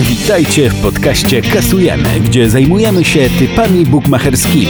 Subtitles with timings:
[0.00, 4.66] Witajcie w podcaście Kasujemy, gdzie zajmujemy się typami bukmacherskimi.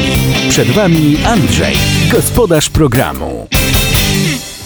[0.48, 1.74] Przed Wami Andrzej,
[2.12, 3.46] gospodarz programu.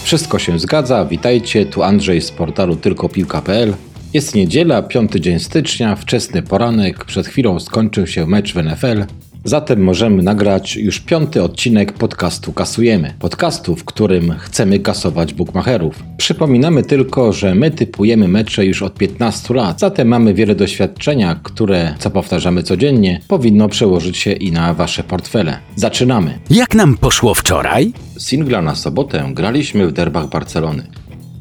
[0.03, 1.05] Wszystko się zgadza.
[1.05, 3.73] Witajcie, tu Andrzej z portalu tylkopiłka.pl.
[4.13, 7.05] Jest niedziela, piąty dzień stycznia, wczesny poranek.
[7.05, 9.05] Przed chwilą skończył się mecz w NFL.
[9.45, 13.13] Zatem możemy nagrać już piąty odcinek podcastu Kasujemy.
[13.19, 16.03] Podcastu, w którym chcemy kasować bookmacherów.
[16.17, 21.95] Przypominamy tylko, że my typujemy mecze już od 15 lat, zatem mamy wiele doświadczenia, które,
[21.99, 25.57] co powtarzamy codziennie, powinno przełożyć się i na wasze portfele.
[25.75, 26.39] Zaczynamy.
[26.49, 27.93] Jak nam poszło wczoraj?
[28.17, 30.87] Singla na sobotę graliśmy w derbach Barcelony.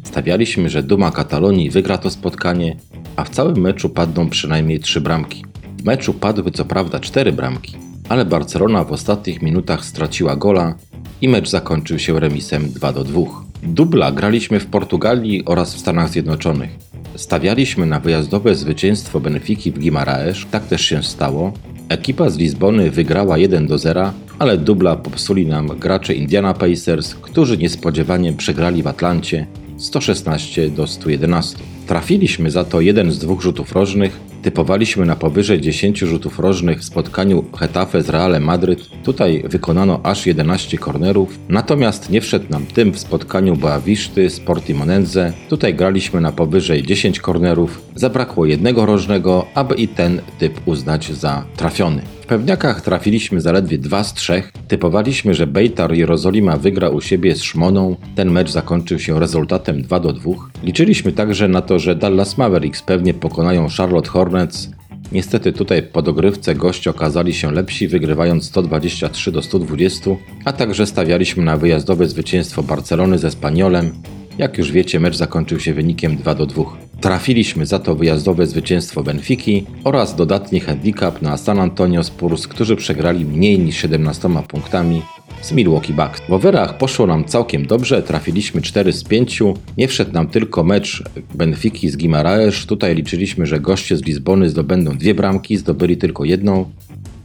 [0.02, 2.76] Stawialiśmy, że Duma Katalonii wygra to spotkanie,
[3.16, 5.44] a w całym meczu padną przynajmniej trzy bramki.
[5.78, 7.81] W meczu padły co prawda cztery bramki,
[8.12, 10.74] ale Barcelona w ostatnich minutach straciła gola
[11.20, 13.20] i mecz zakończył się remisem 2 do 2.
[13.62, 16.70] Dubla graliśmy w Portugalii oraz w Stanach Zjednoczonych.
[17.16, 21.52] Stawialiśmy na wyjazdowe zwycięstwo Benfiki w Guimaraes, tak też się stało.
[21.88, 27.58] Ekipa z Lizbony wygrała 1 do 0, ale dubla popsuli nam gracze Indiana Pacers, którzy
[27.58, 29.46] niespodziewanie przegrali w Atlancie
[29.78, 31.71] 116 do 111.
[31.86, 36.84] Trafiliśmy za to jeden z dwóch rzutów rożnych, typowaliśmy na powyżej 10 rzutów rożnych w
[36.84, 38.88] spotkaniu Hetafe z Realem Madryt.
[39.04, 45.32] Tutaj wykonano aż 11 kornerów, natomiast nie wszedł nam tym w spotkaniu Boaviszty z Portimonense.
[45.48, 51.44] Tutaj graliśmy na powyżej 10 kornerów, zabrakło jednego rożnego, aby i ten typ uznać za
[51.56, 52.02] trafiony.
[52.32, 54.52] Pewniakach trafiliśmy zaledwie dwa z trzech.
[54.68, 57.96] Typowaliśmy, że Bejtar Jerozolima wygra u siebie z Szmoną.
[58.14, 60.30] Ten mecz zakończył się rezultatem 2 do 2.
[60.62, 64.70] Liczyliśmy także na to, że Dallas Mavericks pewnie pokonają Charlotte Hornets.
[65.12, 70.10] Niestety tutaj po dogrywce goście okazali się lepsi, wygrywając 123 do 120,
[70.44, 73.92] a także stawialiśmy na wyjazdowe zwycięstwo Barcelony ze Spaniolem.
[74.38, 76.62] Jak już wiecie, mecz zakończył się wynikiem 2 do 2.
[77.02, 83.24] Trafiliśmy za to wyjazdowe zwycięstwo Benfiki oraz dodatni handicap na San Antonio Spurs, którzy przegrali
[83.24, 85.02] mniej niż 17 punktami
[85.40, 86.22] z Milwaukee Bucks.
[86.28, 89.42] W overach poszło nam całkiem dobrze, trafiliśmy 4 z 5.
[89.78, 91.04] Nie wszedł nam tylko mecz
[91.34, 92.66] Benfiki z Guimaraes.
[92.66, 96.70] Tutaj liczyliśmy, że goście z Lizbony zdobędą dwie bramki, zdobyli tylko jedną.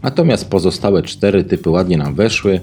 [0.03, 2.59] Natomiast pozostałe cztery typy ładnie nam weszły.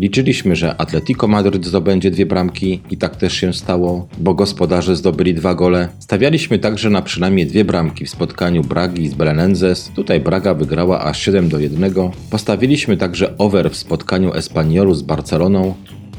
[0.00, 5.34] Liczyliśmy, że Atletico Madryt zdobędzie dwie bramki i tak też się stało, bo gospodarze zdobyli
[5.34, 5.88] dwa gole.
[5.98, 9.90] Stawialiśmy także na przynajmniej dwie bramki w spotkaniu Bragi z Belenenses.
[9.94, 11.92] Tutaj Braga wygrała aż 7 do 1.
[12.30, 15.74] Postawiliśmy także over w spotkaniu Espaniolu z Barceloną.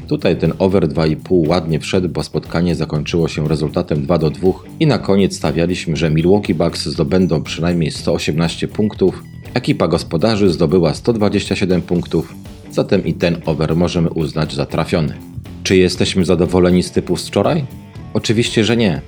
[0.08, 4.50] Tutaj ten over 2,5 ładnie wszedł, bo spotkanie zakończyło się rezultatem 2 do 2
[4.80, 9.22] i na koniec stawialiśmy, że Milwaukee Bucks zdobędą przynajmniej 118 punktów.
[9.54, 12.34] Ekipa gospodarzy zdobyła 127 punktów,
[12.74, 15.14] zatem i ten over możemy uznać za trafiony.
[15.62, 17.64] Czy jesteśmy zadowoleni z typów z wczoraj?
[18.14, 19.00] Oczywiście, że nie.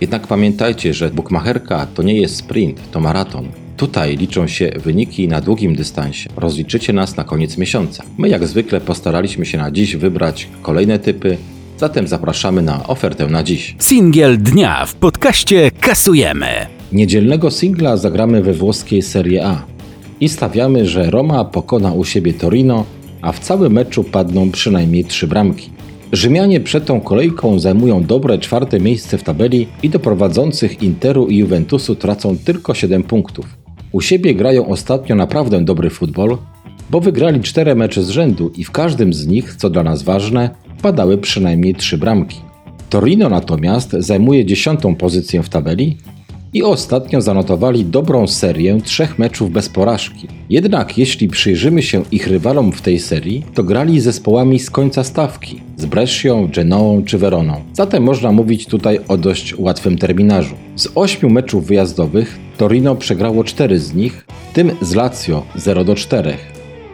[0.00, 3.48] Jednak pamiętajcie, że bukmacherka to nie jest sprint, to maraton.
[3.76, 6.30] Tutaj liczą się wyniki na długim dystansie.
[6.36, 8.04] Rozliczycie nas na koniec miesiąca.
[8.18, 11.36] My jak zwykle postaraliśmy się na dziś wybrać kolejne typy,
[11.78, 13.76] zatem zapraszamy na ofertę na dziś.
[13.78, 16.46] Singiel dnia w podcaście Kasujemy.
[16.92, 19.62] Niedzielnego singla zagramy we włoskiej Serie A
[20.20, 22.84] i stawiamy, że Roma pokona u siebie Torino,
[23.26, 25.70] a w całym meczu padną przynajmniej trzy bramki.
[26.12, 31.36] Rzymianie przed tą kolejką zajmują dobre czwarte miejsce w tabeli i do prowadzących Interu i
[31.36, 33.46] Juventusu tracą tylko 7 punktów.
[33.92, 36.38] U siebie grają ostatnio naprawdę dobry futbol,
[36.90, 40.50] bo wygrali cztery mecze z rzędu i w każdym z nich, co dla nas ważne,
[40.82, 42.40] padały przynajmniej trzy bramki.
[42.90, 45.96] Torino natomiast zajmuje dziesiątą pozycję w tabeli
[46.56, 50.28] i ostatnio zanotowali dobrą serię trzech meczów bez porażki.
[50.50, 55.60] Jednak jeśli przyjrzymy się ich rywalom w tej serii, to grali zespołami z końca stawki
[55.76, 57.54] z Brescią, Genoą czy Veroną.
[57.72, 60.54] Zatem można mówić tutaj o dość łatwym terminarzu.
[60.76, 65.94] Z ośmiu meczów wyjazdowych Torino przegrało cztery z nich, w tym z Lazio 0 do
[65.94, 66.34] 4.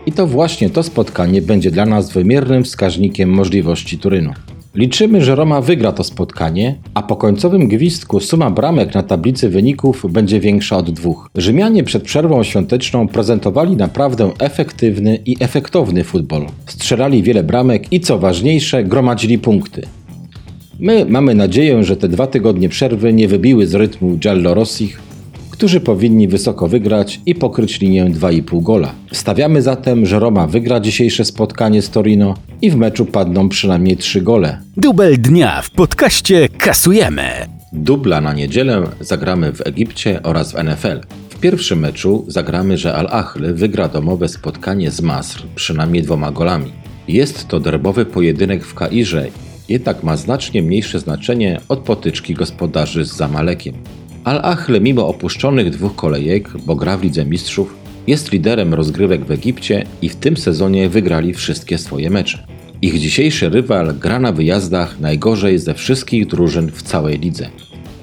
[0.07, 4.33] I to właśnie to spotkanie będzie dla nas wymiernym wskaźnikiem możliwości Turynu.
[4.75, 10.07] Liczymy, że Roma wygra to spotkanie, a po końcowym gwizdku suma bramek na tablicy wyników
[10.11, 11.31] będzie większa od dwóch.
[11.37, 16.47] Rzymianie przed przerwą świąteczną prezentowali naprawdę efektywny i efektowny futbol.
[16.67, 19.83] Strzelali wiele bramek i co ważniejsze, gromadzili punkty.
[20.79, 25.12] My mamy nadzieję, że te dwa tygodnie przerwy nie wybiły z rytmu Giallorossich,
[25.63, 28.95] którzy powinni wysoko wygrać i pokryć linię 2,5 gola.
[29.13, 34.21] Stawiamy zatem, że Roma wygra dzisiejsze spotkanie z Torino i w meczu padną przynajmniej 3
[34.23, 34.59] gole.
[34.77, 37.23] Dubel dnia w podcaście Kasujemy.
[37.73, 41.01] Dubla na niedzielę zagramy w Egipcie oraz w NFL.
[41.31, 46.73] W pierwszym meczu zagramy, że Al-Ahl wygra domowe spotkanie z Masr przynajmniej dwoma golami.
[47.09, 49.27] Jest to derbowy pojedynek w Kairze,
[49.69, 53.75] jednak ma znacznie mniejsze znaczenie od potyczki gospodarzy z Zamalekiem.
[54.25, 57.75] Al-Ahle mimo opuszczonych dwóch kolejek, bo gra w Lidze Mistrzów,
[58.07, 62.47] jest liderem rozgrywek w Egipcie i w tym sezonie wygrali wszystkie swoje mecze.
[62.83, 67.51] Ich dzisiejszy rywal gra na wyjazdach najgorzej ze wszystkich drużyn w całej lidze.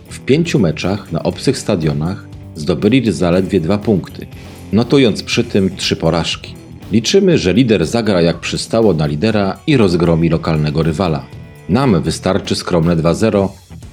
[0.10, 4.27] W pięciu meczach na obcych stadionach zdobyli zaledwie dwa punkty,
[4.71, 6.54] notując przy tym trzy porażki.
[6.92, 11.25] Liczymy, że lider zagra jak przystało na lidera i rozgromi lokalnego rywala.
[11.69, 13.48] Nam wystarczy skromne 2-0,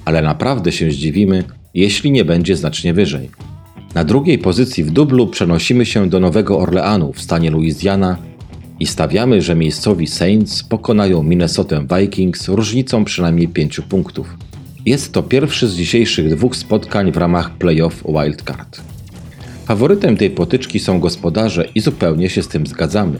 [0.05, 3.29] ale naprawdę się zdziwimy, jeśli nie będzie znacznie wyżej.
[3.95, 8.17] Na drugiej pozycji w dublu przenosimy się do Nowego Orleanu w stanie Louisiana
[8.79, 14.37] i stawiamy, że miejscowi Saints pokonają Minnesota Vikings różnicą przynajmniej 5 punktów.
[14.85, 18.81] Jest to pierwszy z dzisiejszych dwóch spotkań w ramach playoff Wildcard.
[19.65, 23.19] Faworytem tej potyczki są gospodarze i zupełnie się z tym zgadzamy.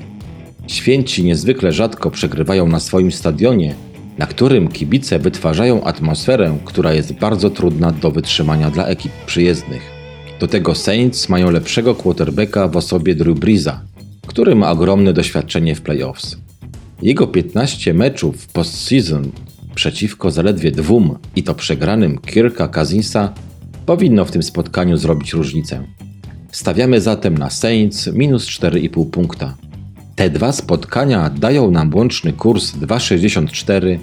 [0.67, 3.75] Święci niezwykle rzadko przegrywają na swoim stadionie,
[4.17, 9.81] na którym kibice wytwarzają atmosferę, która jest bardzo trudna do wytrzymania dla ekip przyjezdnych.
[10.39, 13.81] Do tego Saints mają lepszego quarterbacka w osobie Drew Breesa,
[14.27, 16.37] który ma ogromne doświadczenie w playoffs.
[17.01, 19.31] Jego 15 meczów w postseason
[19.75, 23.33] przeciwko zaledwie dwóm i to przegranym Kirka Cousinsa
[23.85, 25.83] powinno w tym spotkaniu zrobić różnicę.
[26.51, 29.57] Stawiamy zatem na Saints minus 4,5 punkta.
[30.17, 33.97] Te dwa spotkania dają nam łączny kurs 2,64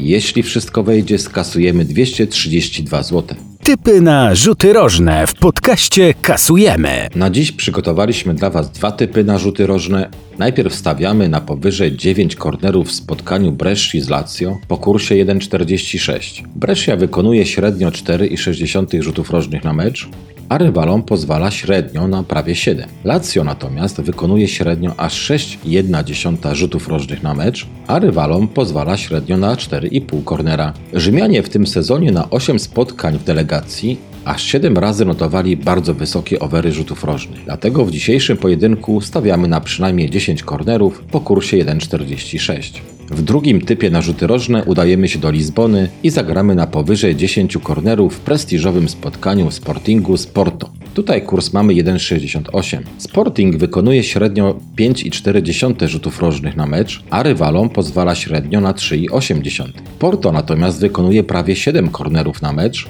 [0.00, 3.36] jeśli wszystko wejdzie, skasujemy 232 zł.
[3.62, 7.08] Typy na rzuty rożne w podcaście kasujemy.
[7.14, 10.10] Na dziś przygotowaliśmy dla Was dwa typy na rzuty rożne.
[10.38, 16.44] Najpierw stawiamy na powyżej 9 kornerów w spotkaniu Bresci z Lazio po kursie 1,46.
[16.56, 20.08] Brescia wykonuje średnio 4,6 rzutów rożnych na mecz,
[20.48, 22.88] a rywalom pozwala średnio na prawie 7.
[23.04, 29.54] Lazio natomiast wykonuje średnio aż 6,1 rzutów rożnych na mecz, a rywalom pozwala średnio na
[29.54, 30.72] 4,5 kornera.
[30.92, 36.38] Rzymianie w tym sezonie na 8 spotkań w delegacji aż 7 razy notowali bardzo wysokie
[36.38, 37.44] overy rzutów rożnych.
[37.44, 42.95] Dlatego w dzisiejszym pojedynku stawiamy na przynajmniej 10 kornerów po kursie 1,46.
[43.10, 47.58] W drugim typie na rzuty rożne udajemy się do Lizbony i zagramy na powyżej 10
[47.62, 50.70] kornerów w prestiżowym spotkaniu Sportingu z Porto.
[50.94, 52.82] Tutaj kurs mamy 1,68.
[52.98, 59.68] Sporting wykonuje średnio 5,4 rzutów rożnych na mecz, a rywalom pozwala średnio na 3,8.
[59.98, 62.88] Porto natomiast wykonuje prawie 7 kornerów na mecz,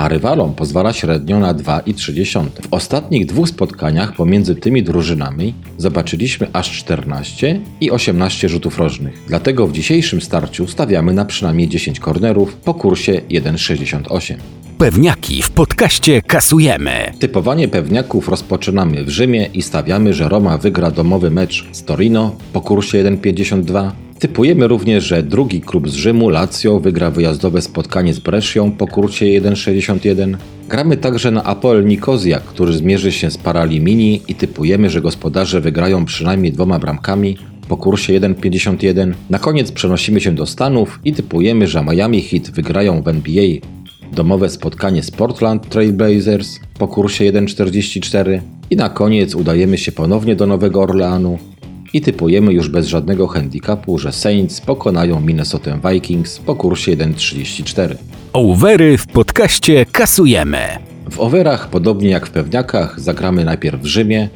[0.00, 2.44] a rywalom pozwala średnio na 2,3.
[2.62, 9.22] W ostatnich dwóch spotkaniach pomiędzy tymi drużynami zobaczyliśmy aż 14 i 18 rzutów rożnych.
[9.26, 14.34] Dlatego w dzisiejszym starciu stawiamy na przynajmniej 10 kornerów po kursie 1,68.
[14.78, 17.12] Pewniaki w podcaście kasujemy.
[17.18, 22.60] Typowanie pewniaków rozpoczynamy w Rzymie i stawiamy, że Roma wygra domowy mecz z Torino po
[22.60, 28.72] kursie 1,52 Typujemy również, że drugi klub z Rzymu, Lazio, wygra wyjazdowe spotkanie z Brescią
[28.72, 30.36] po kurcie 1,61.
[30.68, 36.04] Gramy także na Apoel Nikozja, który zmierzy się z Paralimini i typujemy, że gospodarze wygrają
[36.04, 37.36] przynajmniej dwoma bramkami
[37.68, 39.12] po kursie 1,51.
[39.30, 43.44] Na koniec przenosimy się do Stanów i typujemy, że Miami Heat wygrają w NBA
[44.12, 48.40] domowe spotkanie z Portland Trail Blazers po kursie 1,44.
[48.70, 51.38] I na koniec udajemy się ponownie do Nowego Orleanu
[51.92, 57.94] i typujemy już bez żadnego handicapu, że Saints pokonają Minnesota Vikings po kursie 1,34.
[58.32, 60.58] Overy w podcaście kasujemy.
[61.10, 64.28] W overach, podobnie jak w pewniakach, zagramy najpierw w Rzymie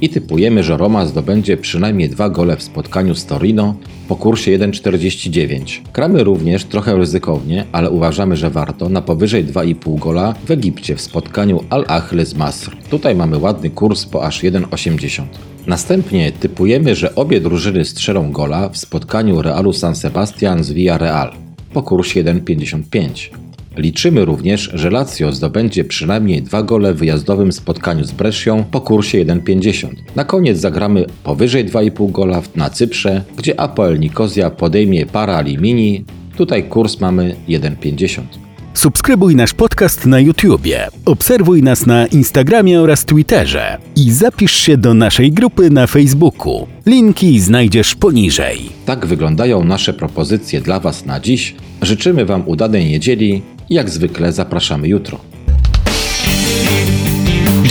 [0.00, 3.74] i typujemy, że Roma zdobędzie przynajmniej dwa gole w spotkaniu z Torino
[4.08, 5.80] po kursie 1,49.
[5.94, 11.00] Gramy również trochę ryzykownie, ale uważamy, że warto na powyżej 2,5 gola w Egipcie w
[11.00, 12.76] spotkaniu Al-Ahle z Masr.
[12.90, 15.51] Tutaj mamy ładny kurs po aż 1,80.
[15.66, 21.32] Następnie typujemy, że obie drużyny strzelą gola w spotkaniu Realu San Sebastian z Villarreal
[21.72, 23.30] po kursie 1,55.
[23.76, 29.24] Liczymy również, że Lazio zdobędzie przynajmniej dwa gole w wyjazdowym spotkaniu z Brescią po kursie
[29.24, 29.88] 1,50.
[30.16, 36.04] Na koniec zagramy powyżej 2,5 gola na Cyprze, gdzie Apoel Nikozja podejmie para Alimini.
[36.36, 38.51] Tutaj kurs mamy 1,50.
[38.74, 44.94] Subskrybuj nasz podcast na YouTubie, obserwuj nas na Instagramie oraz Twitterze i zapisz się do
[44.94, 46.66] naszej grupy na Facebooku.
[46.86, 48.58] Linki znajdziesz poniżej.
[48.86, 51.54] Tak wyglądają nasze propozycje dla Was na dziś.
[51.82, 55.18] Życzymy Wam udanej niedzieli i jak zwykle zapraszamy jutro.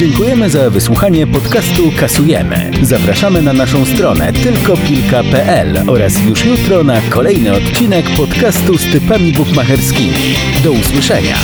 [0.02, 2.72] Dziękujemy za wysłuchanie podcastu Kasujemy.
[2.82, 10.36] Zapraszamy na naszą stronę tylkopilka.pl oraz już jutro na kolejny odcinek podcastu z typami bukmacherskimi.
[10.64, 11.36] Do usłyszenia.